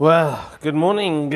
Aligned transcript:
Well, 0.00 0.50
good 0.62 0.74
morning. 0.74 1.30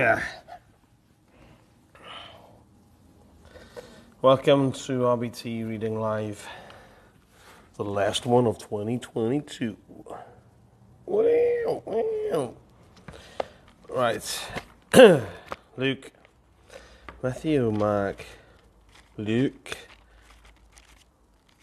Welcome 4.22 4.72
to 4.72 4.92
RBT 5.00 5.68
Reading 5.68 6.00
Live, 6.00 6.48
the 7.76 7.84
last 7.84 8.24
one 8.24 8.46
of 8.46 8.56
2022. 8.56 9.76
Wow, 11.04 11.82
wow. 11.84 12.54
Right. 13.90 14.40
Luke, 15.76 16.12
Matthew, 17.22 17.70
Mark, 17.70 18.24
Luke. 19.18 19.76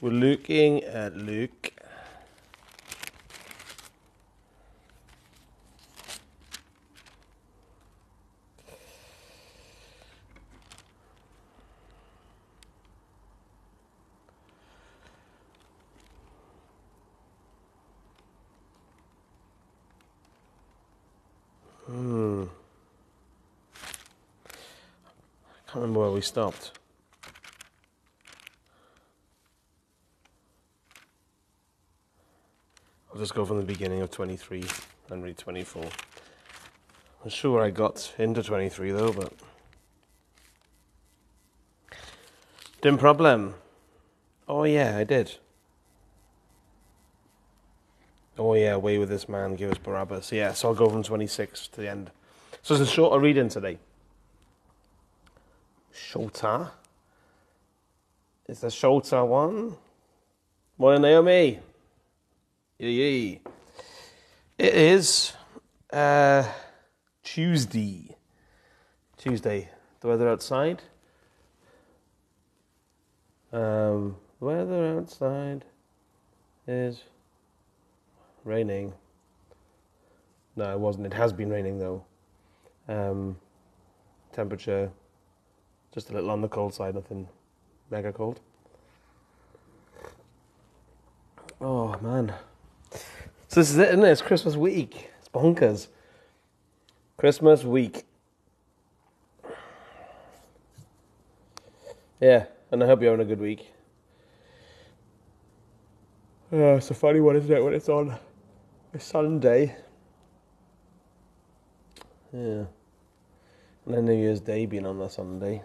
We're 0.02 0.12
looking 0.12 0.84
at 0.84 1.18
Luke. 1.18 1.74
Can't 25.72 25.84
remember 25.84 26.02
where 26.02 26.12
we 26.12 26.20
stopped. 26.20 26.78
I'll 33.10 33.20
just 33.20 33.34
go 33.34 33.46
from 33.46 33.56
the 33.56 33.64
beginning 33.64 34.02
of 34.02 34.12
23 34.12 34.66
and 35.12 35.24
read 35.24 35.38
24. 35.38 35.86
I'm 37.24 37.30
sure 37.30 37.62
I 37.62 37.70
got 37.70 38.14
into 38.18 38.44
23 38.44 38.92
though, 38.92 39.14
but. 39.14 39.32
Dim 42.82 42.98
problem. 42.98 43.56
Oh, 44.50 44.66
yeah, 44.66 44.98
I 44.98 45.06
did. 45.06 45.38
Oh, 48.38 48.56
yeah, 48.56 48.74
away 48.74 48.98
with 48.98 49.08
this 49.08 49.30
man, 49.30 49.56
give 49.56 49.72
us 49.72 49.78
Barabbas. 49.78 50.34
Yeah, 50.34 50.52
so 50.52 50.68
I'll 50.68 50.76
go 50.76 50.90
from 50.90 51.04
26 51.04 51.70
to 51.70 51.80
the 51.80 51.90
end. 51.90 52.12
So 52.62 52.74
it's 52.74 52.84
a 52.84 52.86
shorter 52.86 53.22
reading 53.22 53.48
today. 53.48 53.78
Shorter. 55.94 56.72
Is 58.48 58.60
the 58.62 58.70
shorter 58.70 59.24
one? 59.24 59.76
Morning, 60.78 61.02
Naomi. 61.04 61.60
Yee. 62.80 63.40
It 64.58 64.74
is 64.74 65.34
uh, 65.94 66.44
Tuesday. 67.24 68.16
Tuesday. 69.18 69.70
The 70.00 70.08
weather 70.08 70.30
outside. 70.30 70.82
Um, 73.54 74.16
the 74.40 74.46
weather 74.46 74.98
outside 74.98 75.66
is 76.68 77.04
raining. 78.44 78.94
No, 80.56 80.72
it 80.72 80.80
wasn't. 80.80 81.06
It 81.06 81.14
has 81.14 81.34
been 81.34 81.50
raining 81.50 81.80
though. 81.80 82.04
Um, 82.88 83.38
temperature 84.32 84.92
just 85.94 86.10
a 86.10 86.14
little 86.14 86.30
on 86.30 86.42
the 86.42 86.48
cold 86.48 86.74
side, 86.74 86.96
nothing 86.96 87.28
mega 87.90 88.12
cold. 88.12 88.40
Oh 91.60 91.96
man. 92.02 92.34
So 93.48 93.60
this 93.60 93.70
is 93.70 93.78
it, 93.78 93.90
isn't 93.90 94.04
it? 94.04 94.10
It's 94.10 94.22
Christmas 94.22 94.56
week. 94.56 95.10
It's 95.20 95.30
bonkers. 95.30 95.88
Christmas 97.18 97.64
week. 97.64 98.04
Yeah, 102.20 102.46
and 102.72 102.84
I 102.84 102.88
hope 102.88 103.02
you're 103.02 103.12
having 103.12 103.26
a 103.26 103.30
good 103.30 103.42
week. 103.42 103.72
Uh, 106.54 106.76
it's 106.76 106.92
a 106.92 106.94
funny 106.94 107.20
one, 107.20 107.36
isn't 107.36 107.52
it, 107.52 107.64
when 107.64 107.74
it's 107.74 107.90
on 107.90 108.16
a 108.94 109.00
Sunday. 109.00 109.76
Yeah. 112.34 112.66
And 113.86 113.96
then 113.96 114.06
New 114.06 114.14
Year's 114.14 114.40
Day 114.40 114.66
being 114.66 114.86
on 114.86 115.02
a 115.02 115.10
Sunday. 115.10 115.64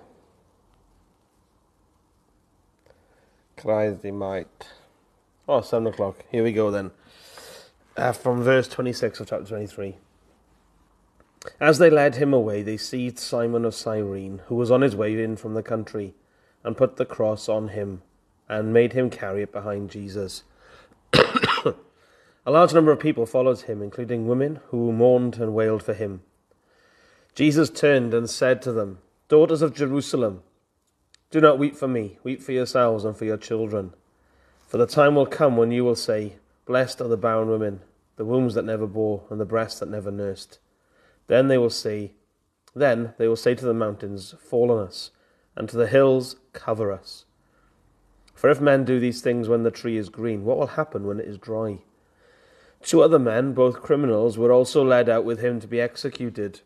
Crazy 3.67 4.13
might. 4.13 4.69
Oh, 5.49 5.61
seven 5.61 5.89
o'clock. 5.89 6.25
Here 6.31 6.45
we 6.45 6.53
go 6.53 6.71
then. 6.71 6.93
Uh, 7.97 8.13
from 8.13 8.41
verse 8.45 8.69
26 8.69 9.19
of 9.19 9.29
chapter 9.29 9.45
23. 9.45 9.97
As 11.59 11.79
they 11.79 11.91
led 11.91 12.15
him 12.15 12.33
away, 12.33 12.63
they 12.63 12.77
seized 12.77 13.19
Simon 13.19 13.65
of 13.65 13.75
Cyrene, 13.75 14.41
who 14.47 14.55
was 14.55 14.71
on 14.71 14.83
his 14.83 14.95
way 14.95 15.21
in 15.21 15.35
from 15.35 15.55
the 15.55 15.65
country, 15.65 16.15
and 16.63 16.77
put 16.77 16.95
the 16.95 17.05
cross 17.05 17.49
on 17.49 17.71
him, 17.71 18.03
and 18.49 18.73
made 18.73 18.93
him 18.93 19.11
carry 19.11 19.43
it 19.43 19.51
behind 19.51 19.91
Jesus. 19.91 20.45
A 21.13 21.75
large 22.47 22.73
number 22.73 22.93
of 22.93 23.01
people 23.01 23.27
followed 23.27 23.63
him, 23.63 23.83
including 23.83 24.29
women 24.29 24.61
who 24.69 24.93
mourned 24.93 25.39
and 25.39 25.57
wailed 25.57 25.83
for 25.83 25.95
him. 25.95 26.23
Jesus 27.35 27.69
turned 27.69 28.15
and 28.15 28.31
said 28.31 28.63
to 28.63 28.71
them, 28.71 28.99
Daughters 29.29 29.61
of 29.61 29.75
Jerusalem, 29.75 30.45
do 31.31 31.41
not 31.41 31.59
weep 31.59 31.77
for 31.77 31.89
me, 31.89 32.19
weep 32.23 32.41
for 32.41 32.53
yourselves 32.53 33.05
and 33.05 33.17
for 33.17 33.25
your 33.25 33.37
children. 33.37 33.93
For 34.67 34.79
the 34.79 34.87
time 34.87 35.15
will 35.15 35.27
come 35.27 35.57
when 35.57 35.71
you 35.71 35.85
will 35.85 35.97
say, 35.97 36.37
Blessed 36.67 37.01
are 37.01 37.09
the 37.09 37.17
barren 37.17 37.49
women, 37.49 37.81
the 38.17 38.25
wombs 38.25 38.55
that 38.55 38.65
never 38.65 38.87
bore, 38.87 39.25
and 39.31 39.41
the 39.41 39.45
breasts 39.45 39.81
that 39.81 39.89
never 39.89 40.11
nursed. 40.11 40.59
Then 41.27 41.49
they 41.49 41.59
will 41.59 41.71
say, 41.71 42.13
Then 42.75 43.15
they 43.19 43.29
will 43.29 43.37
say 43.37 43.55
to 43.55 43.65
the 43.65 43.75
mountains, 43.75 44.35
Fall 44.41 44.71
on 44.71 44.87
us, 44.87 45.11
and 45.57 45.69
to 45.69 45.77
the 45.77 45.87
hills, 45.87 46.37
Cover 46.53 46.93
us. 46.93 47.25
For 48.35 48.51
if 48.51 48.61
men 48.61 48.85
do 48.85 49.01
these 49.01 49.23
things 49.23 49.49
when 49.49 49.63
the 49.63 49.71
tree 49.71 49.97
is 49.97 50.09
green, 50.09 50.45
what 50.45 50.59
will 50.59 50.67
happen 50.69 51.07
when 51.07 51.19
it 51.19 51.27
is 51.27 51.39
dry? 51.39 51.79
Two 52.83 53.03
other 53.03 53.19
men, 53.19 53.53
both 53.53 53.83
criminals, 53.83 54.37
were 54.37 54.53
also 54.53 54.85
led 54.85 55.09
out 55.09 55.25
with 55.25 55.41
him 55.41 55.59
to 55.61 55.67
be 55.67 55.81
executed. 55.81 56.61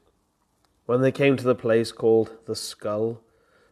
When 0.86 1.00
they 1.00 1.12
came 1.12 1.36
to 1.36 1.44
the 1.44 1.54
place 1.54 1.92
called 1.92 2.36
the 2.46 2.56
skull, 2.56 3.22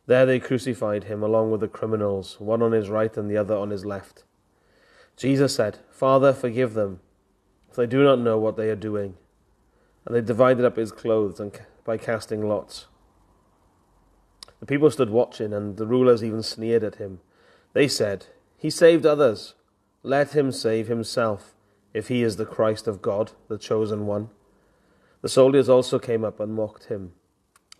there 0.08 0.24
they 0.24 0.40
crucified 0.40 1.04
him 1.04 1.22
along 1.22 1.50
with 1.50 1.60
the 1.60 1.68
criminals, 1.68 2.40
one 2.40 2.62
on 2.62 2.72
his 2.72 2.88
right 2.88 3.14
and 3.18 3.30
the 3.30 3.36
other 3.36 3.54
on 3.54 3.68
his 3.68 3.84
left. 3.84 4.24
Jesus 5.18 5.54
said, 5.54 5.80
Father, 5.90 6.32
forgive 6.32 6.72
them, 6.72 7.00
for 7.70 7.82
they 7.82 7.90
do 7.90 8.02
not 8.02 8.18
know 8.18 8.38
what 8.38 8.56
they 8.56 8.70
are 8.70 8.74
doing. 8.76 9.16
And 10.06 10.16
they 10.16 10.22
divided 10.22 10.64
up 10.64 10.78
his 10.78 10.92
clothes 10.92 11.38
and 11.38 11.52
by 11.84 11.98
casting 11.98 12.48
lots. 12.48 12.86
The 14.60 14.66
people 14.66 14.90
stood 14.90 15.10
watching, 15.10 15.52
and 15.52 15.76
the 15.76 15.86
rulers 15.86 16.24
even 16.24 16.42
sneered 16.42 16.84
at 16.84 16.94
him. 16.94 17.20
They 17.74 17.86
said, 17.86 18.26
He 18.56 18.70
saved 18.70 19.04
others. 19.04 19.56
Let 20.02 20.34
him 20.34 20.52
save 20.52 20.88
himself, 20.88 21.54
if 21.92 22.08
he 22.08 22.22
is 22.22 22.36
the 22.36 22.46
Christ 22.46 22.88
of 22.88 23.02
God, 23.02 23.32
the 23.48 23.58
chosen 23.58 24.06
one. 24.06 24.30
The 25.20 25.28
soldiers 25.28 25.68
also 25.68 25.98
came 25.98 26.24
up 26.24 26.40
and 26.40 26.54
mocked 26.54 26.84
him. 26.84 27.12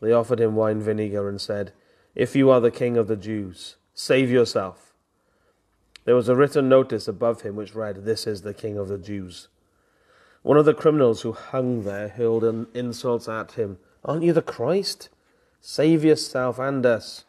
They 0.02 0.12
offered 0.12 0.40
him 0.40 0.56
wine 0.56 0.82
vinegar 0.82 1.26
and 1.26 1.40
said, 1.40 1.72
If 2.18 2.34
you 2.34 2.50
are 2.50 2.60
the 2.60 2.72
king 2.72 2.96
of 2.96 3.06
the 3.06 3.14
Jews, 3.14 3.76
save 3.94 4.28
yourself. 4.28 4.92
There 6.04 6.16
was 6.16 6.28
a 6.28 6.34
written 6.34 6.68
notice 6.68 7.06
above 7.06 7.42
him 7.42 7.54
which 7.54 7.76
read, 7.76 8.04
This 8.04 8.26
is 8.26 8.42
the 8.42 8.52
king 8.52 8.76
of 8.76 8.88
the 8.88 8.98
Jews. 8.98 9.46
One 10.42 10.56
of 10.56 10.64
the 10.64 10.74
criminals 10.74 11.20
who 11.22 11.30
hung 11.30 11.84
there 11.84 12.08
hurled 12.08 12.42
insults 12.74 13.28
at 13.28 13.52
him. 13.52 13.78
Aren't 14.04 14.24
you 14.24 14.32
the 14.32 14.42
Christ? 14.42 15.10
Save 15.60 16.04
yourself 16.04 16.58
and 16.58 16.84
us. 16.84 17.24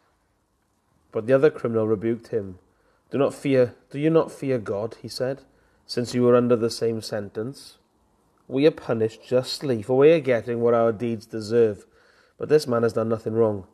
But 1.12 1.28
the 1.28 1.34
other 1.34 1.52
criminal 1.52 1.88
rebuked 1.88 2.30
him. 2.30 2.58
Do 3.12 3.20
not 3.20 3.36
fear, 3.36 3.76
do 3.92 4.00
you 4.00 4.10
not 4.10 4.32
fear 4.32 4.58
God, 4.58 4.96
he 5.04 5.08
said, 5.08 5.44
since 5.86 6.16
you 6.16 6.28
are 6.28 6.36
under 6.36 6.56
the 6.56 6.72
same 6.72 7.04
sentence? 7.04 7.78
We 8.48 8.66
are 8.66 8.72
punished 8.72 9.24
justly, 9.24 9.84
for 9.84 10.00
we 10.00 10.12
are 10.14 10.20
getting 10.20 10.62
what 10.62 10.74
our 10.74 10.92
deeds 10.92 11.28
deserve. 11.28 11.86
But 12.40 12.50
this 12.50 12.66
man 12.66 12.82
has 12.82 12.94
done 12.94 13.10
nothing 13.10 13.34
wrong. 13.36 13.68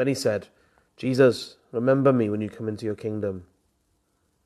Then 0.00 0.06
he 0.06 0.14
said, 0.14 0.48
Jesus, 0.96 1.56
remember 1.72 2.10
me 2.10 2.30
when 2.30 2.40
you 2.40 2.48
come 2.48 2.70
into 2.70 2.86
your 2.86 2.94
kingdom. 2.94 3.44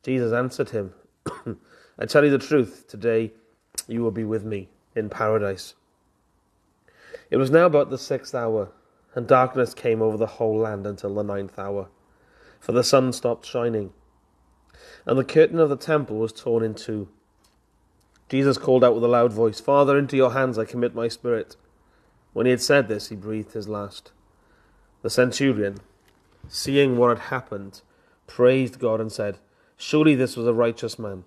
Jesus 0.02 0.32
answered 0.32 0.70
him, 0.70 0.94
I 1.96 2.06
tell 2.06 2.24
you 2.24 2.30
the 2.32 2.44
truth, 2.44 2.86
today 2.88 3.34
you 3.86 4.02
will 4.02 4.10
be 4.10 4.24
with 4.24 4.42
me 4.42 4.68
in 4.96 5.08
paradise. 5.08 5.74
It 7.30 7.36
was 7.36 7.52
now 7.52 7.66
about 7.66 7.88
the 7.88 7.98
sixth 7.98 8.34
hour, 8.34 8.72
and 9.14 9.28
darkness 9.28 9.74
came 9.74 10.02
over 10.02 10.16
the 10.16 10.26
whole 10.26 10.58
land 10.58 10.88
until 10.88 11.14
the 11.14 11.22
ninth 11.22 11.56
hour, 11.56 11.86
for 12.58 12.72
the 12.72 12.82
sun 12.82 13.12
stopped 13.12 13.46
shining, 13.46 13.92
and 15.06 15.16
the 15.16 15.22
curtain 15.22 15.60
of 15.60 15.68
the 15.68 15.76
temple 15.76 16.16
was 16.16 16.32
torn 16.32 16.64
in 16.64 16.74
two. 16.74 17.06
Jesus 18.28 18.58
called 18.58 18.82
out 18.82 18.96
with 18.96 19.04
a 19.04 19.06
loud 19.06 19.32
voice, 19.32 19.60
Father, 19.60 19.96
into 19.96 20.16
your 20.16 20.32
hands 20.32 20.58
I 20.58 20.64
commit 20.64 20.96
my 20.96 21.06
spirit. 21.06 21.54
When 22.32 22.44
he 22.44 22.50
had 22.50 22.60
said 22.60 22.88
this, 22.88 23.10
he 23.10 23.14
breathed 23.14 23.52
his 23.52 23.68
last. 23.68 24.10
The 25.04 25.10
centurion, 25.10 25.80
seeing 26.48 26.96
what 26.96 27.10
had 27.10 27.26
happened, 27.26 27.82
praised 28.26 28.78
God 28.78 29.02
and 29.02 29.12
said, 29.12 29.36
Surely 29.76 30.14
this 30.14 30.34
was 30.34 30.46
a 30.46 30.54
righteous 30.54 30.98
man. 30.98 31.24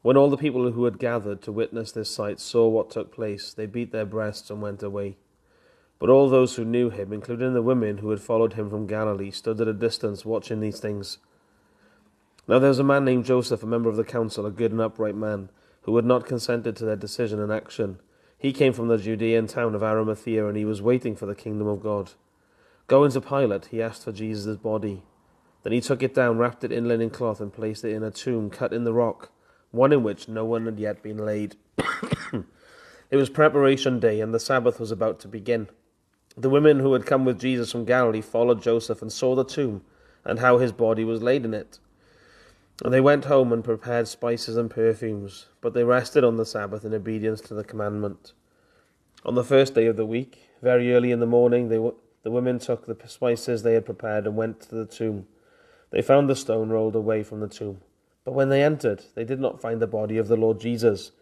When 0.00 0.16
all 0.16 0.30
the 0.30 0.38
people 0.38 0.72
who 0.72 0.86
had 0.86 0.98
gathered 0.98 1.42
to 1.42 1.52
witness 1.52 1.92
this 1.92 2.08
sight 2.08 2.40
saw 2.40 2.66
what 2.68 2.88
took 2.88 3.12
place, 3.12 3.52
they 3.52 3.66
beat 3.66 3.92
their 3.92 4.06
breasts 4.06 4.48
and 4.48 4.62
went 4.62 4.82
away. 4.82 5.18
But 5.98 6.08
all 6.08 6.30
those 6.30 6.56
who 6.56 6.64
knew 6.64 6.88
him, 6.88 7.12
including 7.12 7.52
the 7.52 7.60
women 7.60 7.98
who 7.98 8.08
had 8.08 8.22
followed 8.22 8.54
him 8.54 8.70
from 8.70 8.86
Galilee, 8.86 9.30
stood 9.30 9.60
at 9.60 9.68
a 9.68 9.74
distance 9.74 10.24
watching 10.24 10.60
these 10.60 10.80
things. 10.80 11.18
Now 12.48 12.60
there 12.60 12.70
was 12.70 12.78
a 12.78 12.82
man 12.82 13.04
named 13.04 13.26
Joseph, 13.26 13.62
a 13.62 13.66
member 13.66 13.90
of 13.90 13.96
the 13.96 14.04
council, 14.04 14.46
a 14.46 14.50
good 14.50 14.72
and 14.72 14.80
upright 14.80 15.16
man, 15.16 15.50
who 15.82 15.94
had 15.96 16.06
not 16.06 16.24
consented 16.24 16.76
to 16.76 16.86
their 16.86 16.96
decision 16.96 17.40
and 17.40 17.52
action. 17.52 17.98
He 18.38 18.54
came 18.54 18.72
from 18.72 18.88
the 18.88 18.96
Judean 18.96 19.48
town 19.48 19.74
of 19.74 19.82
Arimathea, 19.82 20.46
and 20.46 20.56
he 20.56 20.64
was 20.64 20.80
waiting 20.80 21.14
for 21.14 21.26
the 21.26 21.34
kingdom 21.34 21.66
of 21.66 21.82
God. 21.82 22.12
Going 22.90 23.12
to 23.12 23.20
Pilate, 23.20 23.66
he 23.66 23.80
asked 23.80 24.02
for 24.02 24.10
Jesus' 24.10 24.56
body. 24.56 25.04
Then 25.62 25.72
he 25.72 25.80
took 25.80 26.02
it 26.02 26.12
down, 26.12 26.38
wrapped 26.38 26.64
it 26.64 26.72
in 26.72 26.88
linen 26.88 27.10
cloth, 27.10 27.40
and 27.40 27.52
placed 27.52 27.84
it 27.84 27.92
in 27.92 28.02
a 28.02 28.10
tomb 28.10 28.50
cut 28.50 28.72
in 28.72 28.82
the 28.82 28.92
rock 28.92 29.30
one 29.70 29.92
in 29.92 30.02
which 30.02 30.26
no 30.26 30.44
one 30.44 30.66
had 30.66 30.80
yet 30.80 31.00
been 31.00 31.24
laid. 31.24 31.54
it 33.12 33.16
was 33.16 33.30
preparation 33.30 34.00
day, 34.00 34.20
and 34.20 34.34
the 34.34 34.40
Sabbath 34.40 34.80
was 34.80 34.90
about 34.90 35.20
to 35.20 35.28
begin. 35.28 35.68
The 36.36 36.50
women 36.50 36.80
who 36.80 36.92
had 36.94 37.06
come 37.06 37.24
with 37.24 37.38
Jesus 37.38 37.70
from 37.70 37.84
Galilee 37.84 38.22
followed 38.22 38.60
Joseph 38.60 39.02
and 39.02 39.12
saw 39.12 39.36
the 39.36 39.44
tomb 39.44 39.82
and 40.24 40.40
how 40.40 40.58
his 40.58 40.72
body 40.72 41.04
was 41.04 41.22
laid 41.22 41.44
in 41.44 41.54
it. 41.54 41.78
And 42.84 42.92
they 42.92 43.00
went 43.00 43.26
home 43.26 43.52
and 43.52 43.62
prepared 43.62 44.08
spices 44.08 44.56
and 44.56 44.68
perfumes, 44.68 45.46
but 45.60 45.74
they 45.74 45.84
rested 45.84 46.24
on 46.24 46.38
the 46.38 46.44
Sabbath 46.44 46.84
in 46.84 46.92
obedience 46.92 47.40
to 47.42 47.54
the 47.54 47.62
commandment. 47.62 48.32
On 49.24 49.36
the 49.36 49.44
first 49.44 49.76
day 49.76 49.86
of 49.86 49.96
the 49.96 50.04
week, 50.04 50.48
very 50.60 50.92
early 50.92 51.12
in 51.12 51.20
the 51.20 51.26
morning, 51.26 51.68
they, 51.68 51.78
the 52.22 52.30
women 52.30 52.58
took 52.58 52.86
the 52.86 53.08
spices 53.08 53.62
they 53.62 53.74
had 53.74 53.86
prepared 53.86 54.26
and 54.26 54.36
went 54.36 54.60
to 54.62 54.74
the 54.74 54.86
tomb. 54.86 55.26
They 55.90 56.02
found 56.02 56.28
the 56.28 56.36
stone 56.36 56.68
rolled 56.68 56.94
away 56.94 57.22
from 57.22 57.40
the 57.40 57.48
tomb. 57.48 57.80
But 58.24 58.32
when 58.32 58.48
they 58.48 58.62
entered, 58.62 59.04
they 59.14 59.24
did 59.24 59.40
not 59.40 59.60
find 59.60 59.80
the 59.80 59.86
body 59.86 60.18
of 60.18 60.28
the 60.28 60.36
Lord 60.36 60.60
Jesus. 60.60 61.12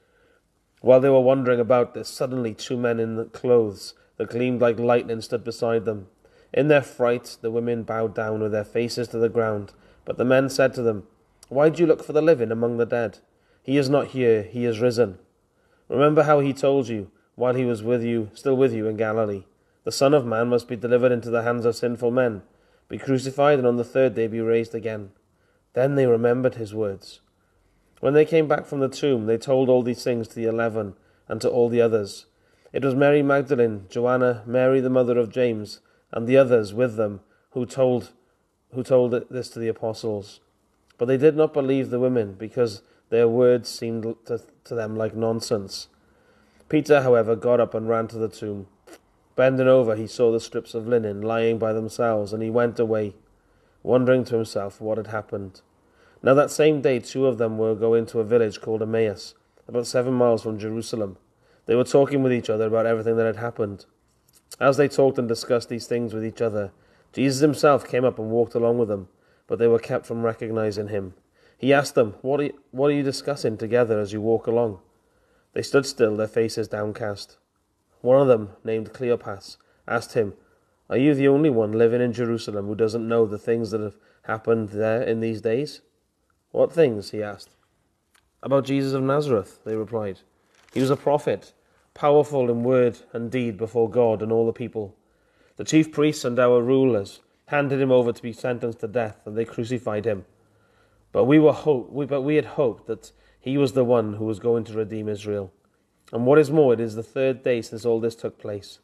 While 0.80 1.00
they 1.00 1.08
were 1.08 1.20
wondering 1.20 1.60
about 1.60 1.94
this, 1.94 2.08
suddenly 2.08 2.54
two 2.54 2.76
men 2.76 3.00
in 3.00 3.30
clothes 3.30 3.94
that 4.16 4.30
gleamed 4.30 4.60
like 4.60 4.78
lightning 4.78 5.20
stood 5.20 5.44
beside 5.44 5.84
them. 5.84 6.08
In 6.52 6.68
their 6.68 6.82
fright, 6.82 7.36
the 7.40 7.50
women 7.50 7.82
bowed 7.82 8.14
down 8.14 8.40
with 8.40 8.52
their 8.52 8.64
faces 8.64 9.08
to 9.08 9.18
the 9.18 9.28
ground. 9.28 9.72
But 10.04 10.16
the 10.16 10.24
men 10.24 10.48
said 10.48 10.74
to 10.74 10.82
them, 10.82 11.06
Why 11.48 11.68
do 11.68 11.80
you 11.80 11.86
look 11.86 12.02
for 12.02 12.12
the 12.12 12.22
living 12.22 12.50
among 12.50 12.76
the 12.76 12.86
dead? 12.86 13.18
He 13.62 13.76
is 13.76 13.88
not 13.88 14.08
here, 14.08 14.42
he 14.42 14.64
is 14.64 14.80
risen. 14.80 15.18
Remember 15.88 16.22
how 16.22 16.40
he 16.40 16.52
told 16.52 16.88
you, 16.88 17.10
while 17.34 17.54
he 17.54 17.64
was 17.64 17.82
with 17.82 18.02
you, 18.02 18.30
still 18.34 18.56
with 18.56 18.72
you 18.72 18.86
in 18.86 18.96
Galilee. 18.96 19.44
The 19.84 19.92
Son 19.92 20.14
of 20.14 20.26
Man 20.26 20.48
must 20.48 20.69
be 20.69 20.76
delivered 20.76 21.12
into 21.12 21.30
the 21.30 21.42
hands 21.42 21.64
of 21.64 21.76
sinful 21.76 22.10
men, 22.10 22.42
be 22.88 22.98
crucified, 22.98 23.58
and 23.58 23.66
on 23.66 23.76
the 23.76 23.84
third 23.84 24.14
day 24.14 24.26
be 24.26 24.40
raised 24.40 24.75
again. 24.75 25.10
Then 25.75 25.94
they 25.94 26.06
remembered 26.06 26.56
his 26.56 26.75
words. 26.75 27.20
When 28.00 28.14
they 28.14 28.25
came 28.25 28.48
back 28.48 28.66
from 28.66 28.80
the 28.80 28.88
tomb, 28.88 29.26
they 29.26 29.38
told 29.38 29.69
all 29.69 29.82
these 29.82 30.04
things 30.04 30.28
to 30.28 30.34
the 30.34 30.46
eleven 30.46 30.94
and 31.28 31.40
to 31.40 31.48
all 31.48 31.69
the 31.69 31.80
others. 31.80 32.26
It 32.72 32.84
was 32.84 32.94
Mary 32.94 33.22
Magdalene, 33.22 33.86
Joanna, 33.88 34.42
Mary 34.46 34.80
the 34.80 34.90
mother 34.90 35.19
of 35.19 35.30
James, 35.30 35.80
and 36.12 36.26
the 36.26 36.36
others 36.36 36.75
with 36.75 36.96
them 36.96 37.20
who 37.50 37.66
told 37.66 38.12
who 38.75 38.82
told 38.82 39.12
this 39.30 39.48
to 39.50 39.58
the 39.58 39.69
apostles. 39.69 40.40
But 40.98 41.06
they 41.06 41.16
did 41.16 41.36
not 41.36 41.54
believe 41.54 41.90
the 41.90 42.00
women 42.00 42.34
because 42.34 42.82
their 43.08 43.26
words 43.26 43.69
seemed 43.69 44.02
to, 44.26 44.42
to 44.64 44.75
them 44.75 44.96
like 44.96 45.14
nonsense. 45.14 45.88
Peter, 46.69 47.00
however, 47.02 47.34
got 47.34 47.60
up 47.60 47.72
and 47.72 47.88
ran 47.88 48.08
to 48.08 48.19
the 48.19 48.28
tomb. 48.28 48.66
Bending 49.38 49.69
over, 49.69 49.94
he 49.94 50.08
saw 50.08 50.32
the 50.32 50.40
strips 50.40 50.75
of 50.75 50.88
linen 50.88 51.23
lying 51.23 51.58
by 51.58 51.73
themselves, 51.73 52.32
and 52.32 52.43
he 52.43 52.50
went 52.50 52.81
away, 52.81 53.14
wondering 53.85 54.25
to 54.25 54.35
himself 54.35 54.81
what 54.81 54.99
had 54.99 55.06
happened. 55.06 55.61
Now 56.25 56.35
that 56.35 56.50
same 56.50 56.81
day, 56.81 56.99
two 56.99 57.25
of 57.25 57.38
them 57.38 57.56
were 57.56 57.76
going 57.76 58.05
to 58.06 58.19
a 58.19 58.25
village 58.25 58.61
called 58.61 58.82
Emmaus, 58.82 59.37
about 59.69 59.87
seven 59.87 60.12
miles 60.14 60.43
from 60.43 60.58
Jerusalem. 60.58 61.19
They 61.67 61.76
were 61.76 61.85
talking 61.85 62.25
with 62.25 62.32
each 62.32 62.50
other 62.50 62.67
about 62.67 62.87
everything 62.87 63.17
that 63.17 63.26
had 63.26 63.37
happened. 63.37 63.87
As 64.58 64.76
they 64.76 64.88
talked 64.88 65.19
and 65.19 65.29
discussed 65.29 65.69
these 65.69 65.87
things 65.87 66.12
with 66.12 66.25
each 66.25 66.43
other, 66.43 66.73
Jesus 67.12 67.40
himself 67.40 67.87
came 67.87 68.05
up 68.05 68.19
and 68.19 68.31
walked 68.31 68.56
along 68.56 68.79
with 68.79 68.88
them, 68.88 69.06
but 69.46 69.61
they 69.61 69.69
were 69.69 69.79
kept 69.79 70.05
from 70.05 70.25
recognizing 70.25 70.88
him. 70.88 71.14
He 71.56 71.73
asked 71.73 71.94
them, 71.94 72.17
What 72.23 72.40
are 72.40 72.46
you, 72.46 72.58
what 72.73 72.88
are 72.88 72.94
you 72.94 73.05
discussing 73.05 73.56
together 73.56 74.00
as 74.00 74.12
you 74.12 74.20
walk 74.20 74.49
along? 74.49 74.81
They 75.52 75.62
stood 75.62 75.87
still, 75.87 76.17
their 76.17 76.26
faces 76.26 76.67
downcast. 76.67 77.37
One 78.00 78.20
of 78.20 78.28
them, 78.28 78.50
named 78.64 78.92
Cleopas, 78.92 79.56
asked 79.86 80.14
him, 80.14 80.34
Are 80.88 80.96
you 80.96 81.14
the 81.14 81.28
only 81.28 81.50
one 81.50 81.72
living 81.72 82.00
in 82.00 82.12
Jerusalem 82.12 82.66
who 82.66 82.74
doesn't 82.74 83.06
know 83.06 83.26
the 83.26 83.38
things 83.38 83.70
that 83.70 83.80
have 83.80 83.96
happened 84.22 84.70
there 84.70 85.02
in 85.02 85.20
these 85.20 85.40
days? 85.40 85.80
What 86.52 86.72
things? 86.72 87.10
he 87.10 87.22
asked. 87.22 87.56
About 88.42 88.64
Jesus 88.64 88.92
of 88.92 89.02
Nazareth, 89.02 89.58
they 89.64 89.74
replied. 89.74 90.20
He 90.72 90.80
was 90.80 90.90
a 90.90 90.96
prophet, 90.96 91.52
powerful 91.94 92.50
in 92.50 92.62
word 92.62 92.98
and 93.12 93.30
deed 93.30 93.56
before 93.56 93.90
God 93.90 94.22
and 94.22 94.30
all 94.30 94.46
the 94.46 94.52
people. 94.52 94.94
The 95.56 95.64
chief 95.64 95.90
priests 95.90 96.24
and 96.24 96.38
our 96.38 96.62
rulers 96.62 97.20
handed 97.46 97.80
him 97.80 97.90
over 97.90 98.12
to 98.12 98.22
be 98.22 98.32
sentenced 98.32 98.80
to 98.80 98.86
death, 98.86 99.26
and 99.26 99.36
they 99.36 99.44
crucified 99.44 100.04
him. 100.04 100.24
But 101.10 101.24
we 101.24 101.38
were 101.38 101.52
hope, 101.52 101.90
we, 101.90 102.06
but 102.06 102.22
we 102.22 102.36
had 102.36 102.44
hoped 102.44 102.86
that 102.86 103.10
he 103.40 103.58
was 103.58 103.72
the 103.72 103.84
one 103.84 104.14
who 104.14 104.24
was 104.24 104.38
going 104.38 104.64
to 104.64 104.74
redeem 104.74 105.08
Israel. 105.08 105.52
And 106.12 106.25
what 106.25 106.38
is 106.38 106.50
more, 106.50 106.72
it 106.72 106.81
is 106.81 106.94
the 106.94 107.02
third 107.02 107.43
day 107.43 107.62
since 107.62 107.84
all 107.84 108.00
this 108.00 108.14
took 108.14 108.38
place. 108.38 108.78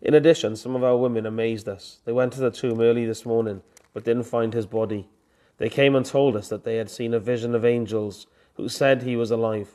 In 0.00 0.14
addition, 0.14 0.54
some 0.56 0.76
of 0.76 0.84
our 0.84 0.96
women 0.96 1.26
amazed 1.26 1.68
us. 1.68 2.00
They 2.04 2.12
went 2.12 2.32
to 2.34 2.40
the 2.40 2.50
tomb 2.50 2.80
early 2.80 3.04
this 3.06 3.26
morning, 3.26 3.62
but 3.92 4.04
didn't 4.04 4.24
find 4.24 4.52
his 4.52 4.66
body. 4.66 5.08
They 5.56 5.68
came 5.68 5.96
and 5.96 6.06
told 6.06 6.36
us 6.36 6.48
that 6.48 6.64
they 6.64 6.76
had 6.76 6.90
seen 6.90 7.14
a 7.14 7.18
vision 7.18 7.54
of 7.54 7.64
angels 7.64 8.26
who 8.54 8.68
said 8.68 9.02
he 9.02 9.16
was 9.16 9.30
alive. 9.30 9.70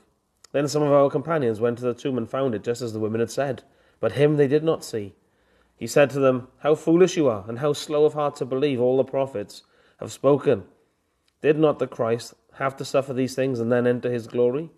Then 0.54 0.68
some 0.68 0.84
of 0.84 0.92
our 0.92 1.10
companions 1.10 1.60
went 1.60 1.80
to 1.80 1.84
the 1.84 1.94
tomb 1.94 2.18
and 2.18 2.30
found 2.30 2.56
it 2.56 2.64
just 2.64 2.82
as 2.82 2.94
the 2.94 3.00
women 3.00 3.20
had 3.20 3.32
said, 3.32 3.64
but 4.00 4.14
him 4.14 4.38
they 4.38 4.48
did 4.48 4.64
not 4.64 4.86
see. 4.86 5.14
He 5.76 5.88
said 5.88 6.10
to 6.12 6.20
them, 6.20 6.48
How 6.60 6.76
foolish 6.76 7.18
you 7.18 7.28
are, 7.28 7.44
and 7.48 7.60
how 7.60 7.74
slow 7.74 8.06
of 8.06 8.14
heart 8.14 8.36
to 8.38 8.46
believe 8.46 8.80
all 8.80 8.98
the 8.98 9.04
prophets 9.04 9.64
have 10.00 10.12
spoken. 10.12 10.64
Did 11.42 11.58
not 11.58 11.80
the 11.80 11.88
Christ 11.88 12.36
have 12.54 12.78
to 12.78 12.86
suffer 12.86 13.14
these 13.14 13.36
things 13.36 13.60
and 13.60 13.72
then 13.72 13.88
enter 13.88 14.12
his 14.12 14.28
glory? 14.28 14.70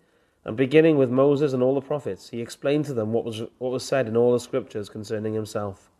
And 0.46 0.56
beginning 0.56 0.96
with 0.96 1.10
Moses 1.10 1.52
and 1.52 1.60
all 1.60 1.74
the 1.74 1.80
prophets, 1.80 2.28
he 2.28 2.40
explained 2.40 2.84
to 2.84 2.94
them 2.94 3.12
what 3.12 3.24
was, 3.24 3.42
what 3.58 3.72
was 3.72 3.84
said 3.84 4.06
in 4.06 4.16
all 4.16 4.32
the 4.32 4.38
scriptures 4.38 4.88
concerning 4.88 5.34
himself. 5.34 5.90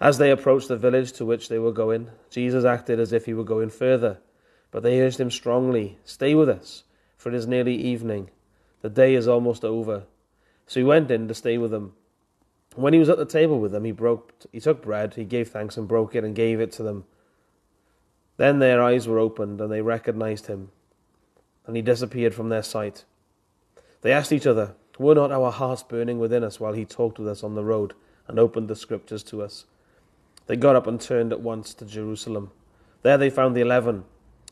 As 0.00 0.18
they 0.18 0.32
approached 0.32 0.66
the 0.66 0.76
village 0.76 1.12
to 1.12 1.24
which 1.24 1.48
they 1.48 1.60
were 1.60 1.70
going, 1.70 2.10
Jesus 2.30 2.64
acted 2.64 2.98
as 2.98 3.12
if 3.12 3.26
he 3.26 3.34
were 3.34 3.44
going 3.44 3.70
further, 3.70 4.18
but 4.72 4.82
they 4.82 5.00
urged 5.00 5.20
him 5.20 5.30
strongly, 5.30 5.98
Stay 6.04 6.34
with 6.34 6.48
us, 6.48 6.82
for 7.16 7.28
it 7.28 7.36
is 7.36 7.46
nearly 7.46 7.76
evening. 7.76 8.28
The 8.82 8.90
day 8.90 9.14
is 9.14 9.28
almost 9.28 9.64
over. 9.64 10.02
So 10.66 10.80
he 10.80 10.84
went 10.84 11.08
in 11.08 11.28
to 11.28 11.34
stay 11.34 11.58
with 11.58 11.70
them. 11.70 11.94
When 12.74 12.92
he 12.92 12.98
was 12.98 13.08
at 13.08 13.18
the 13.18 13.24
table 13.24 13.60
with 13.60 13.70
them, 13.70 13.84
he 13.84 13.92
broke 13.92 14.32
he 14.50 14.58
took 14.58 14.82
bread, 14.82 15.14
he 15.14 15.24
gave 15.24 15.48
thanks 15.48 15.76
and 15.76 15.86
broke 15.86 16.16
it 16.16 16.24
and 16.24 16.34
gave 16.34 16.58
it 16.58 16.72
to 16.72 16.82
them. 16.82 17.04
Then 18.36 18.58
their 18.58 18.82
eyes 18.82 19.06
were 19.06 19.20
opened 19.20 19.60
and 19.60 19.70
they 19.70 19.80
recognized 19.80 20.48
him, 20.48 20.72
and 21.68 21.76
he 21.76 21.82
disappeared 21.82 22.34
from 22.34 22.48
their 22.48 22.64
sight. 22.64 23.04
They 24.02 24.12
asked 24.12 24.32
each 24.32 24.46
other, 24.46 24.74
Were 24.98 25.14
not 25.14 25.32
our 25.32 25.50
hearts 25.50 25.82
burning 25.82 26.18
within 26.18 26.44
us 26.44 26.60
while 26.60 26.72
he 26.72 26.84
talked 26.84 27.18
with 27.18 27.28
us 27.28 27.42
on 27.42 27.54
the 27.54 27.64
road 27.64 27.94
and 28.26 28.38
opened 28.38 28.68
the 28.68 28.76
scriptures 28.76 29.22
to 29.24 29.42
us? 29.42 29.64
They 30.46 30.56
got 30.56 30.76
up 30.76 30.86
and 30.86 31.00
turned 31.00 31.32
at 31.32 31.40
once 31.40 31.74
to 31.74 31.84
Jerusalem. 31.84 32.50
There 33.02 33.18
they 33.18 33.30
found 33.30 33.56
the 33.56 33.60
eleven, 33.60 34.04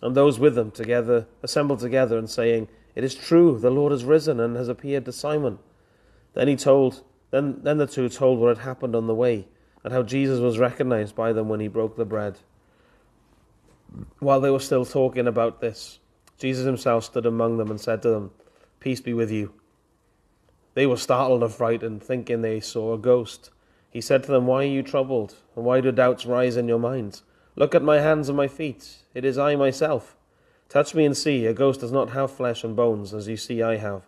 and 0.03 0.15
those 0.15 0.39
with 0.39 0.55
them 0.55 0.71
together 0.71 1.27
assembled 1.43 1.81
together 1.81 2.19
and 2.19 2.29
saying, 2.29 2.69
It 2.95 3.05
is 3.05 3.15
true, 3.15 3.59
the 3.59 3.71
Lord 3.71 3.93
has 3.93 4.05
risen 4.05 4.41
and 4.41 4.57
has 4.57 4.69
appeared 4.69 5.05
to 5.07 5.13
Simon. 5.13 5.59
Then 6.35 6.49
he 6.49 6.57
told 6.57 7.03
then 7.31 7.61
then 7.63 7.79
the 7.79 7.87
two 7.87 8.09
told 8.09 8.39
what 8.39 8.57
had 8.57 8.67
happened 8.67 8.95
on 8.95 9.07
the 9.07 9.15
way, 9.15 9.49
and 9.83 9.93
how 9.93 10.03
Jesus 10.03 10.39
was 10.41 10.59
recognized 10.59 11.15
by 11.15 11.33
them 11.33 11.49
when 11.49 11.61
he 11.61 11.69
broke 11.69 11.97
the 11.97 12.05
bread. 12.05 12.39
While 14.19 14.41
they 14.41 14.51
were 14.51 14.61
still 14.61 14.85
talking 14.85 15.27
about 15.27 15.61
this, 15.61 15.99
Jesus 16.39 16.67
himself 16.67 17.05
stood 17.05 17.27
among 17.27 17.57
them 17.57 17.71
and 17.71 17.81
said 17.81 18.03
to 18.03 18.11
them, 18.11 18.31
Peace 18.81 19.01
be 19.01 19.15
with 19.15 19.31
you. 19.31 19.55
They 20.75 20.87
were 20.87 20.97
startled 20.97 21.43
and 21.43 21.53
frightened, 21.53 22.03
thinking 22.03 22.43
they 22.43 22.61
saw 22.61 22.93
a 22.93 22.99
ghost. 22.99 23.51
He 23.91 24.01
said 24.01 24.23
to 24.25 24.33
them, 24.33 24.47
Why 24.47 24.65
are 24.65 24.69
you 24.69 24.83
troubled? 24.83 25.37
And 25.55 25.65
why 25.65 25.81
do 25.81 25.91
doubts 25.91 26.27
rise 26.27 26.57
in 26.57 26.69
your 26.69 26.79
minds? 26.79 27.23
Look 27.55 27.75
at 27.75 27.83
my 27.83 28.01
hands 28.01 28.29
and 28.29 28.37
my 28.37 28.49
feet. 28.49 28.99
It 29.15 29.25
is 29.25 29.39
I 29.39 29.57
myself. 29.57 30.17
Touch 30.69 30.95
me 30.95 31.07
and 31.07 31.17
see. 31.17 31.47
A 31.47 31.55
ghost 31.55 31.81
does 31.81 31.93
not 31.93 32.11
have 32.11 32.31
flesh 32.31 32.63
and 32.63 32.77
bones, 32.77 33.15
as 33.15 33.29
you 33.29 33.39
see 33.39 33.63
I 33.63 33.77
have. 33.77 34.03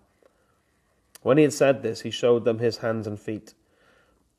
When 1.22 1.38
he 1.38 1.44
had 1.44 1.52
said 1.52 1.82
this, 1.82 2.02
he 2.02 2.10
showed 2.10 2.44
them 2.44 2.58
his 2.58 2.78
hands 2.78 3.06
and 3.06 3.18
feet. 3.18 3.54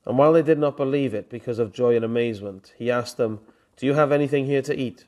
And 0.05 0.17
while 0.17 0.33
they 0.33 0.41
did 0.41 0.59
not 0.59 0.77
believe 0.77 1.13
it 1.13 1.29
because 1.29 1.59
of 1.59 1.73
joy 1.73 1.95
and 1.95 2.05
amazement, 2.05 2.73
he 2.77 2.91
asked 2.91 3.17
them, 3.17 3.39
Do 3.77 3.85
you 3.85 3.93
have 3.93 4.11
anything 4.11 4.45
here 4.45 4.61
to 4.61 4.75
eat? 4.75 5.05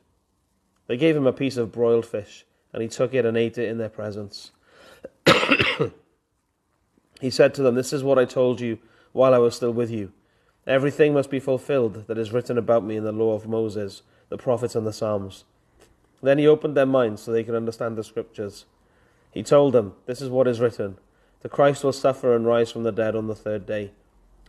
They 0.88 0.98
gave 0.98 1.16
him 1.16 1.28
a 1.28 1.34
piece 1.34 1.58
of 1.58 1.72
broiled 1.72 2.06
fish, 2.06 2.46
and 2.74 2.82
he 2.82 2.90
took 2.90 3.14
it 3.14 3.26
and 3.26 3.38
ate 3.38 3.58
it 3.58 3.70
in 3.70 3.78
their 3.78 3.90
presence. 3.90 4.52
he 7.22 7.30
said 7.30 7.54
to 7.54 7.64
them, 7.64 7.76
This 7.76 7.94
is 7.94 8.04
what 8.04 8.20
I 8.20 8.26
told 8.26 8.62
you 8.62 8.80
while 9.12 9.34
I 9.34 9.40
was 9.40 9.56
still 9.56 9.72
with 9.72 9.92
you 9.92 10.12
Everything 10.68 11.14
must 11.14 11.32
be 11.32 11.40
fulfilled 11.40 12.06
that 12.08 12.20
is 12.20 12.32
written 12.32 12.56
about 12.58 12.86
me 12.86 12.96
in 12.96 13.04
the 13.04 13.12
law 13.12 13.34
of 13.34 13.48
Moses, 13.48 14.04
the 14.30 14.38
prophets, 14.38 14.76
and 14.76 14.86
the 14.86 14.94
Psalms. 14.94 15.44
Then 16.22 16.38
he 16.38 16.46
opened 16.46 16.78
their 16.78 16.86
minds 16.86 17.24
so 17.24 17.32
they 17.32 17.44
could 17.44 17.56
understand 17.56 17.98
the 17.98 18.04
scriptures. 18.04 18.66
He 19.32 19.42
told 19.42 19.74
them, 19.74 19.94
This 20.06 20.22
is 20.22 20.30
what 20.30 20.48
is 20.48 20.60
written 20.60 20.98
The 21.42 21.50
Christ 21.50 21.84
will 21.84 21.94
suffer 21.94 22.36
and 22.36 22.46
rise 22.46 22.72
from 22.72 22.84
the 22.84 22.92
dead 22.92 23.16
on 23.16 23.28
the 23.28 23.36
third 23.36 23.66
day, 23.66 23.92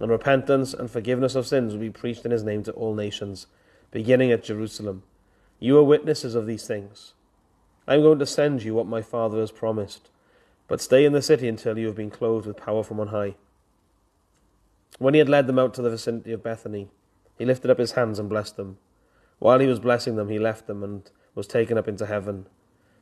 and 0.01 0.11
repentance 0.11 0.75
and 0.75 0.91
forgiveness 0.91 1.35
of 1.35 1.47
sins 1.47 1.73
will 1.73 1.81
be 1.81 1.91
preached 1.91 2.27
in 2.27 2.31
his 2.31 2.45
name 2.45 2.63
to 2.65 2.73
all 2.73 2.95
nations, 2.95 3.47
beginning 3.91 4.31
at 4.31 4.45
Jerusalem. 4.45 5.05
You 5.59 5.79
are 5.79 5.85
witnesses 5.85 6.35
of 6.35 6.47
these 6.47 6.67
things. 6.67 7.15
I 7.89 7.95
am 7.95 8.03
going 8.03 8.19
to 8.19 8.27
send 8.27 8.65
you 8.65 8.75
what 8.75 8.87
my 8.87 9.01
Father 9.01 9.41
has 9.41 9.51
promised, 9.51 10.11
but 10.69 10.81
stay 10.81 11.05
in 11.05 11.13
the 11.13 11.23
city 11.23 11.49
until 11.49 11.79
you 11.79 11.87
have 11.87 11.97
been 11.97 12.11
clothed 12.11 12.47
with 12.47 12.57
power 12.57 12.83
from 12.83 13.01
on 13.01 13.09
high. 13.09 13.35
When 14.99 15.15
he 15.15 15.19
had 15.19 15.29
led 15.29 15.47
them 15.47 15.59
out 15.59 15.75
to 15.75 15.83
the 15.83 15.91
vicinity 15.91 16.33
of 16.33 16.43
Bethany, 16.43 16.89
he 17.39 17.45
lifted 17.45 17.71
up 17.71 17.79
his 17.79 17.93
hands 17.93 18.19
and 18.19 18.29
blessed 18.29 18.57
them. 18.57 18.79
While 19.39 19.59
he 19.59 19.67
was 19.67 19.81
blessing 19.81 20.17
them, 20.17 20.29
he 20.29 20.39
left 20.39 20.67
them 20.67 20.83
and 20.83 21.11
was 21.35 21.47
taken 21.47 21.77
up 21.77 21.89
into 21.89 22.07
heaven. 22.07 22.47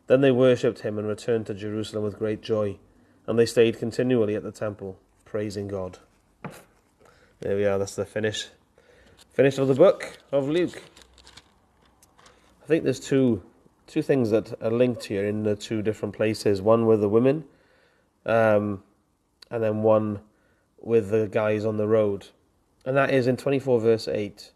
Then 0.07 0.21
they 0.21 0.31
worshipped 0.31 0.81
him 0.81 0.99
and 0.99 1.07
returned 1.07 1.47
to 1.47 1.55
Jerusalem 1.55 2.05
with 2.05 2.19
great 2.19 2.41
joy, 2.41 2.79
and 3.27 3.39
they 3.39 3.47
stayed 3.47 3.79
continually 3.79 4.35
at 4.35 4.43
the 4.43 4.53
temple, 4.53 4.99
praising 5.25 5.69
God. 5.69 5.99
There 7.41 7.57
we 7.57 7.65
are, 7.65 7.79
that's 7.79 7.95
the 7.95 8.07
finish. 8.07 8.49
Finish 9.33 9.59
of 9.59 9.69
the 9.69 9.75
book 9.75 10.19
of 10.33 10.49
Luke. 10.49 10.83
I 12.63 12.67
think 12.67 12.85
there's 12.85 13.01
two 13.01 13.43
two 13.91 14.03
things 14.03 14.31
that 14.31 14.55
are 14.63 14.71
linked 14.71 15.05
here 15.05 15.27
in 15.27 15.43
the 15.43 15.57
two 15.57 15.83
different 15.83 16.15
places. 16.15 16.63
One 16.63 16.87
with 16.87 17.01
the 17.01 17.09
women, 17.09 17.45
um, 18.25 18.83
and 19.51 19.63
then 19.63 19.83
one 19.83 20.21
with 20.81 21.11
the 21.11 21.29
guys 21.31 21.65
on 21.65 21.77
the 21.77 21.87
road. 21.87 22.29
And 22.85 22.97
that 22.97 23.13
is 23.13 23.27
in 23.27 23.37
24 23.37 23.81
verse 23.81 24.09
8 24.09 24.53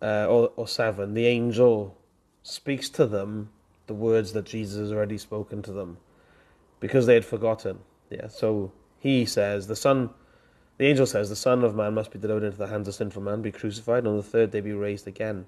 uh, 0.00 0.26
or, 0.28 0.52
or 0.56 0.68
7. 0.68 1.14
The 1.14 1.26
angel 1.26 1.96
speaks 2.42 2.88
to 2.90 3.06
them 3.06 3.50
the 3.86 3.94
words 3.94 4.32
that 4.32 4.44
Jesus 4.44 4.78
has 4.78 4.92
already 4.92 5.18
spoken 5.18 5.62
to 5.62 5.72
them 5.72 5.98
because 6.80 7.06
they 7.06 7.14
had 7.14 7.24
forgotten. 7.24 7.80
Yeah, 8.10 8.28
so 8.28 8.72
he 8.98 9.24
says, 9.24 9.66
the 9.66 9.76
Son, 9.76 10.10
the 10.78 10.86
angel 10.86 11.06
says, 11.06 11.28
the 11.28 11.36
Son 11.36 11.64
of 11.64 11.74
Man 11.74 11.94
must 11.94 12.10
be 12.10 12.18
delivered 12.18 12.44
into 12.44 12.58
the 12.58 12.68
hands 12.68 12.86
of 12.88 12.94
sinful 12.94 13.22
man, 13.22 13.42
be 13.42 13.50
crucified, 13.50 13.98
and 14.00 14.08
on 14.08 14.16
the 14.16 14.22
third 14.22 14.50
day 14.50 14.60
be 14.60 14.72
raised 14.72 15.06
again. 15.06 15.46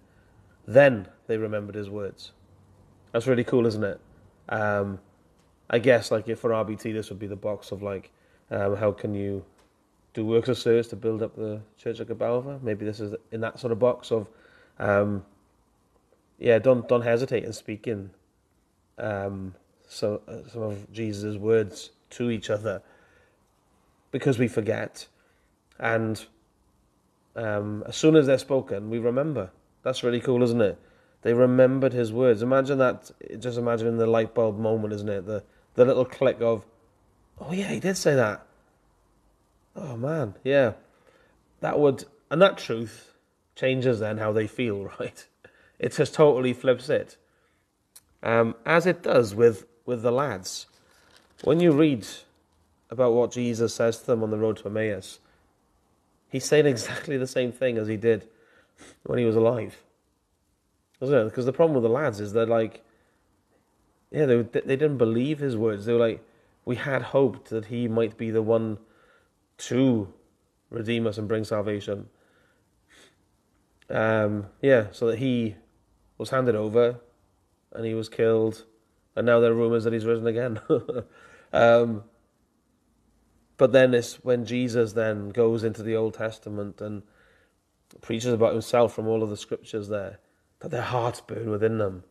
Then 0.66 1.08
they 1.26 1.36
remembered 1.36 1.74
his 1.74 1.88
words. 1.88 2.32
That's 3.16 3.26
really 3.26 3.44
cool, 3.44 3.64
isn't 3.64 3.82
it? 3.82 3.98
Um, 4.50 4.98
I 5.70 5.78
guess, 5.78 6.10
like, 6.10 6.28
if 6.28 6.40
for 6.40 6.50
RBT, 6.50 6.92
this 6.92 7.08
would 7.08 7.18
be 7.18 7.26
the 7.26 7.34
box 7.34 7.72
of, 7.72 7.82
like, 7.82 8.10
um, 8.50 8.76
how 8.76 8.92
can 8.92 9.14
you 9.14 9.42
do 10.12 10.22
works 10.26 10.50
of 10.50 10.58
service 10.58 10.88
to 10.88 10.96
build 10.96 11.22
up 11.22 11.34
the 11.34 11.62
Church 11.78 11.98
of 11.98 12.08
Gabalfa? 12.08 12.62
Maybe 12.62 12.84
this 12.84 13.00
is 13.00 13.14
in 13.32 13.40
that 13.40 13.58
sort 13.58 13.72
of 13.72 13.78
box 13.78 14.12
of, 14.12 14.28
um, 14.78 15.24
yeah, 16.38 16.58
don't 16.58 16.86
don't 16.90 17.00
hesitate 17.00 17.44
in 17.44 17.54
speaking 17.54 18.10
um, 18.98 19.54
so, 19.88 20.20
uh, 20.28 20.46
some 20.52 20.60
of 20.60 20.92
Jesus' 20.92 21.38
words 21.38 21.92
to 22.10 22.30
each 22.30 22.50
other 22.50 22.82
because 24.10 24.38
we 24.38 24.46
forget. 24.46 25.06
And 25.78 26.22
um, 27.34 27.82
as 27.86 27.96
soon 27.96 28.14
as 28.14 28.26
they're 28.26 28.36
spoken, 28.36 28.90
we 28.90 28.98
remember. 28.98 29.52
That's 29.84 30.02
really 30.02 30.20
cool, 30.20 30.42
isn't 30.42 30.60
it? 30.60 30.78
They 31.26 31.34
remembered 31.34 31.92
his 31.92 32.12
words. 32.12 32.40
Imagine 32.40 32.78
that. 32.78 33.10
Just 33.40 33.58
imagine 33.58 33.96
the 33.96 34.06
light 34.06 34.32
bulb 34.32 34.60
moment, 34.60 34.94
isn't 34.94 35.08
it? 35.08 35.26
The 35.26 35.42
the 35.74 35.84
little 35.84 36.04
click 36.04 36.40
of, 36.40 36.64
oh 37.40 37.50
yeah, 37.52 37.66
he 37.66 37.80
did 37.80 37.96
say 37.96 38.14
that. 38.14 38.46
Oh 39.74 39.96
man, 39.96 40.36
yeah. 40.44 40.74
That 41.62 41.80
would 41.80 42.04
and 42.30 42.40
that 42.40 42.58
truth 42.58 43.12
changes 43.56 43.98
then 43.98 44.18
how 44.18 44.30
they 44.30 44.46
feel, 44.46 44.84
right? 45.00 45.26
It 45.80 45.94
just 45.94 46.14
totally 46.14 46.52
flips 46.52 46.88
it 46.88 47.16
um, 48.22 48.54
as 48.64 48.86
it 48.86 49.02
does 49.02 49.34
with, 49.34 49.66
with 49.84 50.02
the 50.02 50.12
lads. 50.12 50.66
When 51.42 51.58
you 51.58 51.72
read 51.72 52.06
about 52.88 53.14
what 53.14 53.32
Jesus 53.32 53.74
says 53.74 53.98
to 53.98 54.06
them 54.06 54.22
on 54.22 54.30
the 54.30 54.38
road 54.38 54.58
to 54.58 54.68
Emmaus, 54.68 55.18
he's 56.28 56.44
saying 56.44 56.66
exactly 56.66 57.16
the 57.16 57.26
same 57.26 57.50
thing 57.50 57.78
as 57.78 57.88
he 57.88 57.96
did 57.96 58.28
when 59.02 59.18
he 59.18 59.24
was 59.24 59.34
alive. 59.34 59.76
Because 61.00 61.44
the 61.44 61.52
problem 61.52 61.74
with 61.74 61.82
the 61.82 61.94
lads 61.94 62.20
is 62.20 62.32
they're 62.32 62.46
like, 62.46 62.82
yeah, 64.10 64.26
they, 64.26 64.42
they 64.42 64.76
didn't 64.76 64.98
believe 64.98 65.38
his 65.38 65.56
words. 65.56 65.84
They 65.84 65.92
were 65.92 65.98
like, 65.98 66.24
we 66.64 66.76
had 66.76 67.02
hoped 67.02 67.50
that 67.50 67.66
he 67.66 67.88
might 67.88 68.16
be 68.16 68.30
the 68.30 68.42
one 68.42 68.78
to 69.58 70.12
redeem 70.70 71.06
us 71.06 71.18
and 71.18 71.28
bring 71.28 71.44
salvation. 71.44 72.08
Um, 73.88 74.46
yeah, 74.62 74.88
so 74.92 75.06
that 75.06 75.18
he 75.18 75.56
was 76.18 76.30
handed 76.30 76.56
over 76.56 77.00
and 77.72 77.84
he 77.84 77.94
was 77.94 78.08
killed, 78.08 78.64
and 79.14 79.26
now 79.26 79.38
there 79.38 79.52
are 79.52 79.54
rumors 79.54 79.84
that 79.84 79.92
he's 79.92 80.04
risen 80.04 80.26
again. 80.26 80.60
um, 81.52 82.04
but 83.56 83.72
then 83.72 83.94
it's 83.94 84.24
when 84.24 84.44
Jesus 84.44 84.92
then 84.92 85.30
goes 85.30 85.62
into 85.62 85.82
the 85.82 85.94
Old 85.94 86.14
Testament 86.14 86.80
and 86.80 87.02
preaches 88.00 88.32
about 88.32 88.52
himself 88.52 88.94
from 88.94 89.06
all 89.06 89.22
of 89.22 89.30
the 89.30 89.36
scriptures 89.36 89.88
there, 89.88 90.18
their 90.70 90.82
hearts 90.82 91.20
burn 91.20 91.50
within 91.50 91.78
them, 91.78 92.04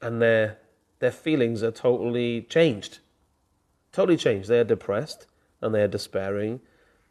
and 0.00 0.20
their 0.20 0.58
their 0.98 1.12
feelings 1.12 1.62
are 1.62 1.72
totally 1.72 2.42
changed, 2.42 3.00
totally 3.92 4.16
changed. 4.16 4.48
They 4.48 4.60
are 4.60 4.64
depressed 4.64 5.26
and 5.60 5.74
they 5.74 5.82
are 5.82 5.88
despairing, 5.88 6.60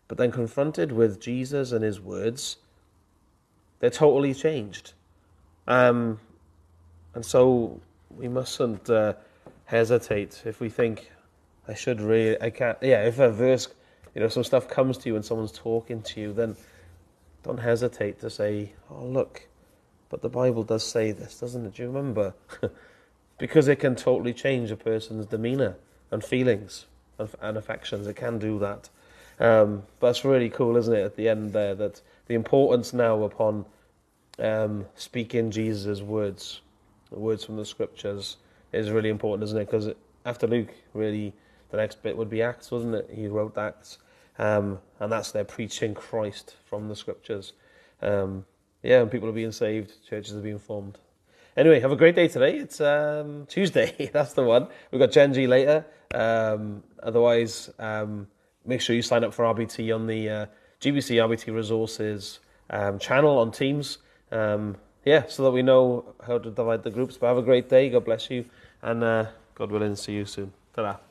but 0.08 0.18
then 0.18 0.32
confronted 0.32 0.92
with 0.92 1.20
Jesus 1.20 1.72
and 1.72 1.84
His 1.84 2.00
words, 2.00 2.58
they're 3.80 3.90
totally 3.90 4.34
changed. 4.34 4.94
Um, 5.68 6.20
and 7.14 7.26
so 7.26 7.80
we 8.10 8.28
mustn't 8.28 8.90
uh, 8.90 9.14
hesitate 9.66 10.44
if 10.46 10.60
we 10.60 10.70
think 10.70 11.12
I 11.68 11.74
should 11.74 12.02
really, 12.02 12.42
I 12.42 12.50
can't. 12.50 12.78
Yeah, 12.82 13.04
if 13.04 13.20
a 13.20 13.30
verse, 13.32 13.68
you 14.16 14.22
know, 14.22 14.28
some 14.28 14.44
stuff 14.44 14.68
comes 14.68 14.98
to 15.00 15.10
you 15.10 15.16
and 15.16 15.24
someone's 15.24 15.52
talking 15.52 16.02
to 16.04 16.22
you, 16.22 16.34
then 16.34 16.56
don't 17.44 17.60
hesitate 17.60 18.20
to 18.22 18.30
say, 18.30 18.74
"Oh, 18.90 19.06
look." 19.06 19.48
But 20.12 20.22
the 20.22 20.30
Bible 20.30 20.64
does 20.64 20.84
say 20.84 21.12
this, 21.12 21.40
doesn't 21.40 21.66
it? 21.66 21.74
Do 21.76 21.84
you 21.84 21.88
remember? 21.90 22.36
because 23.40 23.68
it 23.68 23.78
can 23.78 23.96
totally 23.96 24.34
change 24.34 24.70
a 24.70 24.76
person's 24.76 25.26
demeanor 25.26 25.78
and 26.12 26.24
feelings 26.24 26.86
and, 27.18 27.30
and 27.42 27.58
affections. 27.58 28.06
It 28.06 28.18
can 28.18 28.38
do 28.38 28.60
that. 28.60 28.90
Um, 29.40 29.84
but 30.00 30.10
it's 30.10 30.24
really 30.24 30.50
cool, 30.50 30.78
isn't 30.78 30.94
it? 30.94 31.02
At 31.02 31.16
the 31.16 31.30
end 31.30 31.54
there, 31.54 31.74
that 31.76 32.02
the 32.28 32.36
importance 32.36 32.94
now 32.94 33.24
upon 33.24 33.66
um, 34.38 34.86
speaking 34.96 35.50
Jesus' 35.50 36.02
words 36.02 36.62
the 37.12 37.20
words 37.20 37.44
from 37.44 37.58
the 37.58 37.66
scriptures 37.66 38.38
is 38.72 38.90
really 38.90 39.10
important, 39.10 39.44
isn't 39.44 39.58
it? 39.58 39.66
Because 39.66 39.90
after 40.26 40.48
Luke, 40.48 40.74
really, 40.94 41.34
the 41.70 41.78
next 41.78 42.02
bit 42.02 42.18
would 42.18 42.30
be 42.30 42.42
Acts, 42.42 42.72
wasn't 42.72 42.96
it? 42.96 43.10
He 43.14 43.28
wrote 43.28 43.58
Acts, 43.58 43.98
um, 44.40 44.80
and 45.00 45.12
that's 45.12 45.32
their 45.32 45.44
preaching 45.44 45.94
Christ 45.94 46.56
from 46.66 46.88
the 46.88 46.96
scriptures. 46.96 47.54
Um, 48.02 48.46
yeah, 48.84 49.02
and 49.02 49.12
people 49.12 49.30
are 49.30 49.34
being 49.34 49.52
saved, 49.52 49.94
churches 50.08 50.36
are 50.36 50.42
being 50.42 50.60
formed. 50.60 50.98
Anyway, 51.58 51.80
have 51.80 51.92
a 51.92 51.96
great 51.98 52.16
day 52.16 52.28
today. 52.28 52.58
It's 52.58 52.80
um, 52.80 53.46
Tuesday, 53.48 54.10
that's 54.14 54.34
the 54.34 54.44
one. 54.44 54.68
We've 54.92 55.00
got 55.00 55.12
Gen 55.12 55.34
G 55.34 55.48
later. 55.48 55.86
Um, 56.14 56.84
otherwise, 57.04 57.70
um, 57.80 58.28
make 58.66 58.82
sure 58.82 58.96
you 58.96 59.02
sign 59.02 59.24
up 59.24 59.34
for 59.34 59.46
RBT 59.46 59.94
on 59.94 60.08
the 60.08 60.30
uh, 60.30 60.46
GBC 60.80 61.18
RBT 61.18 61.54
Resources 61.54 62.40
um, 62.70 63.00
channel 63.00 63.38
on 63.38 63.52
Teams. 63.52 63.98
Um, 64.32 64.78
yeah, 65.04 65.26
so 65.28 65.44
that 65.44 65.52
we 65.52 65.62
know 65.62 66.16
how 66.26 66.38
to 66.38 66.52
divide 66.52 66.84
the 66.84 66.92
groups. 66.92 67.18
But 67.18 67.28
have 67.28 67.38
a 67.38 67.42
great 67.42 67.70
day. 67.70 67.90
God 67.90 68.06
bless 68.06 68.30
you. 68.30 68.46
And 68.82 69.04
uh, 69.04 69.26
God 69.56 69.72
willing, 69.72 69.96
see 69.96 70.14
you 70.14 70.26
soon. 70.26 70.54
ta 70.74 71.11